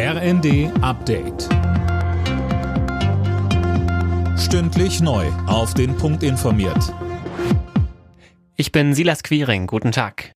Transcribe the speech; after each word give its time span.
RND 0.00 0.70
Update. 0.80 1.48
Stündlich 4.38 5.00
neu. 5.00 5.26
Auf 5.48 5.74
den 5.74 5.96
Punkt 5.96 6.22
informiert. 6.22 6.94
Ich 8.54 8.70
bin 8.70 8.94
Silas 8.94 9.24
Quiring. 9.24 9.66
Guten 9.66 9.90
Tag. 9.90 10.30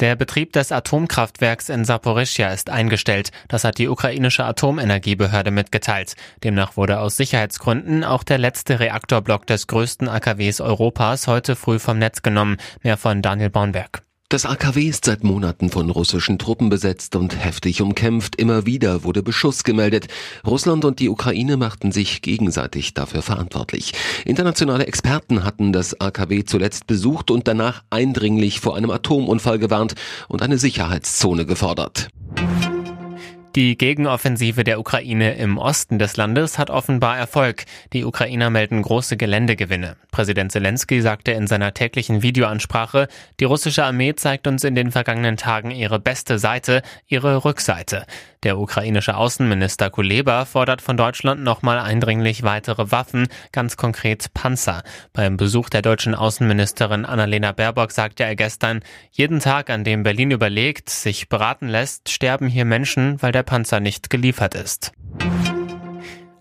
Der 0.00 0.16
Betrieb 0.16 0.54
des 0.54 0.72
Atomkraftwerks 0.72 1.68
in 1.68 1.84
Saporischja 1.84 2.48
ist 2.48 2.68
eingestellt. 2.68 3.30
Das 3.46 3.62
hat 3.62 3.78
die 3.78 3.86
ukrainische 3.86 4.44
Atomenergiebehörde 4.44 5.52
mitgeteilt. 5.52 6.16
Demnach 6.42 6.76
wurde 6.76 6.98
aus 6.98 7.16
Sicherheitsgründen 7.16 8.02
auch 8.02 8.24
der 8.24 8.38
letzte 8.38 8.80
Reaktorblock 8.80 9.46
des 9.46 9.68
größten 9.68 10.08
AKWs 10.08 10.60
Europas 10.60 11.28
heute 11.28 11.54
früh 11.54 11.78
vom 11.78 12.00
Netz 12.00 12.22
genommen. 12.22 12.56
Mehr 12.82 12.96
von 12.96 13.22
Daniel 13.22 13.50
Baunberg. 13.50 14.02
Das 14.34 14.46
AKW 14.46 14.88
ist 14.88 15.04
seit 15.04 15.22
Monaten 15.22 15.70
von 15.70 15.90
russischen 15.90 16.40
Truppen 16.40 16.68
besetzt 16.68 17.14
und 17.14 17.38
heftig 17.38 17.80
umkämpft. 17.80 18.34
Immer 18.34 18.66
wieder 18.66 19.04
wurde 19.04 19.22
Beschuss 19.22 19.62
gemeldet. 19.62 20.08
Russland 20.44 20.84
und 20.84 20.98
die 20.98 21.08
Ukraine 21.08 21.56
machten 21.56 21.92
sich 21.92 22.20
gegenseitig 22.20 22.94
dafür 22.94 23.22
verantwortlich. 23.22 23.92
Internationale 24.24 24.88
Experten 24.88 25.44
hatten 25.44 25.72
das 25.72 26.00
AKW 26.00 26.42
zuletzt 26.42 26.88
besucht 26.88 27.30
und 27.30 27.46
danach 27.46 27.84
eindringlich 27.90 28.58
vor 28.58 28.76
einem 28.76 28.90
Atomunfall 28.90 29.60
gewarnt 29.60 29.94
und 30.26 30.42
eine 30.42 30.58
Sicherheitszone 30.58 31.46
gefordert. 31.46 32.08
Die 33.56 33.78
Gegenoffensive 33.78 34.64
der 34.64 34.80
Ukraine 34.80 35.34
im 35.36 35.58
Osten 35.58 36.00
des 36.00 36.16
Landes 36.16 36.58
hat 36.58 36.70
offenbar 36.70 37.16
Erfolg. 37.16 37.66
Die 37.92 38.04
Ukrainer 38.04 38.50
melden 38.50 38.82
große 38.82 39.16
Geländegewinne. 39.16 39.96
Präsident 40.10 40.50
Zelensky 40.50 41.00
sagte 41.00 41.30
in 41.30 41.46
seiner 41.46 41.72
täglichen 41.72 42.22
Videoansprache, 42.22 43.06
die 43.38 43.44
russische 43.44 43.84
Armee 43.84 44.16
zeigt 44.16 44.48
uns 44.48 44.64
in 44.64 44.74
den 44.74 44.90
vergangenen 44.90 45.36
Tagen 45.36 45.70
ihre 45.70 46.00
beste 46.00 46.40
Seite, 46.40 46.82
ihre 47.06 47.44
Rückseite. 47.44 48.06
Der 48.42 48.58
ukrainische 48.58 49.16
Außenminister 49.16 49.88
Kuleba 49.88 50.44
fordert 50.44 50.82
von 50.82 50.96
Deutschland 50.96 51.42
nochmal 51.42 51.78
eindringlich 51.78 52.42
weitere 52.42 52.90
Waffen, 52.90 53.28
ganz 53.52 53.76
konkret 53.78 54.34
Panzer. 54.34 54.82
Beim 55.12 55.36
Besuch 55.38 55.70
der 55.70 55.80
deutschen 55.80 56.14
Außenministerin 56.14 57.06
Annalena 57.06 57.52
Baerbock 57.52 57.92
sagte 57.92 58.24
er 58.24 58.36
gestern, 58.36 58.80
jeden 59.12 59.40
Tag, 59.40 59.70
an 59.70 59.82
dem 59.82 60.02
Berlin 60.02 60.30
überlegt, 60.30 60.90
sich 60.90 61.30
beraten 61.30 61.68
lässt, 61.68 62.10
sterben 62.10 62.48
hier 62.48 62.66
Menschen, 62.66 63.22
weil 63.22 63.32
der 63.32 63.43
Panzer 63.44 63.80
nicht 63.80 64.10
geliefert 64.10 64.54
ist. 64.54 64.92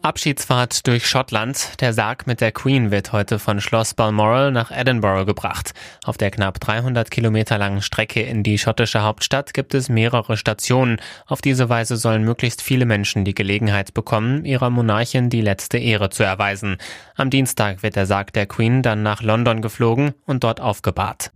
Abschiedsfahrt 0.03 0.85
durch 0.85 1.07
Schottland. 1.07 1.79
Der 1.79 1.93
Sarg 1.93 2.27
mit 2.27 2.41
der 2.41 2.51
Queen 2.51 2.91
wird 2.91 3.13
heute 3.13 3.39
von 3.39 3.61
Schloss 3.61 3.93
Balmoral 3.93 4.51
nach 4.51 4.69
Edinburgh 4.69 5.23
gebracht. 5.23 5.71
Auf 6.03 6.17
der 6.17 6.29
knapp 6.29 6.59
300 6.59 7.09
Kilometer 7.09 7.57
langen 7.57 7.81
Strecke 7.81 8.21
in 8.21 8.43
die 8.43 8.57
schottische 8.57 9.01
Hauptstadt 9.01 9.53
gibt 9.53 9.73
es 9.73 9.87
mehrere 9.87 10.35
Stationen. 10.35 10.97
Auf 11.25 11.41
diese 11.41 11.69
Weise 11.69 11.95
sollen 11.95 12.25
möglichst 12.25 12.61
viele 12.61 12.85
Menschen 12.85 13.23
die 13.23 13.33
Gelegenheit 13.33 13.93
bekommen, 13.93 14.43
ihrer 14.43 14.69
Monarchin 14.69 15.29
die 15.29 15.41
letzte 15.41 15.77
Ehre 15.77 16.09
zu 16.09 16.23
erweisen. 16.23 16.75
Am 17.15 17.29
Dienstag 17.29 17.81
wird 17.81 17.95
der 17.95 18.05
Sarg 18.05 18.33
der 18.33 18.45
Queen 18.45 18.81
dann 18.81 19.03
nach 19.03 19.21
London 19.21 19.61
geflogen 19.61 20.15
und 20.25 20.43
dort 20.43 20.59
aufgebahrt. 20.59 21.31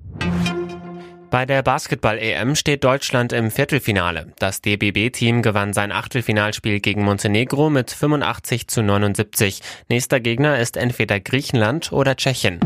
Bei 1.29 1.45
der 1.45 1.61
Basketball-EM 1.61 2.55
steht 2.55 2.85
Deutschland 2.85 3.33
im 3.33 3.51
Viertelfinale. 3.51 4.27
Das 4.39 4.61
DBB-Team 4.61 5.41
gewann 5.41 5.73
sein 5.73 5.91
Achtelfinalspiel 5.91 6.79
gegen 6.79 7.03
Montenegro 7.03 7.69
mit 7.69 7.91
85 7.91 8.67
zu 8.69 8.81
79. 8.81 9.61
Nächster 9.89 10.21
Gegner 10.21 10.59
ist 10.59 10.77
entweder 10.77 11.19
Griechenland 11.19 11.91
oder 11.91 12.15
Tschechien. 12.15 12.59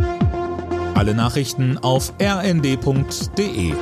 Alle 0.93 1.15
Nachrichten 1.15 1.79
auf 1.79 2.13
rnd.de 2.21 3.73